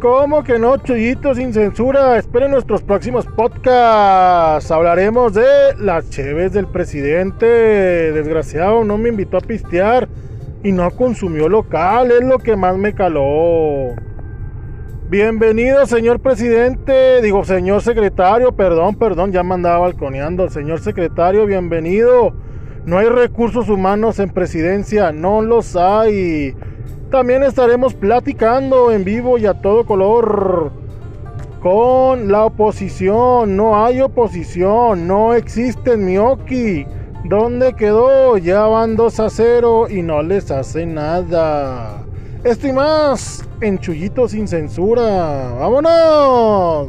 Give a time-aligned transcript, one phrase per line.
[0.00, 2.16] ¿Cómo que no, Chuyito sin censura?
[2.16, 4.70] Esperen nuestros próximos podcasts.
[4.70, 5.44] Hablaremos de
[5.78, 7.44] las cheves del presidente.
[7.44, 10.08] Desgraciado, no me invitó a pistear
[10.64, 12.12] y no consumió local.
[12.12, 13.94] Es lo que más me caló.
[15.10, 17.20] Bienvenido, señor presidente.
[17.20, 18.52] Digo, señor secretario.
[18.52, 20.48] Perdón, perdón, ya me andaba balconeando.
[20.48, 22.32] Señor secretario, bienvenido.
[22.86, 25.12] No hay recursos humanos en presidencia.
[25.12, 26.56] No los hay.
[27.10, 30.70] También estaremos platicando en vivo y a todo color
[31.60, 33.56] con la oposición.
[33.56, 36.86] No hay oposición, no existe Mioki.
[37.24, 38.38] ¿Dónde quedó?
[38.38, 42.04] Ya van 2 a 0 y no les hace nada.
[42.44, 45.52] Esto y más en Chullito sin censura.
[45.58, 46.86] ¡Vámonos!